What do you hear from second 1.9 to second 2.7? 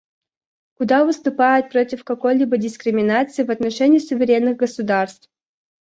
какой-либо